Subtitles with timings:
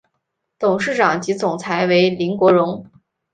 [0.57, 2.87] 董事长及总裁为林国荣。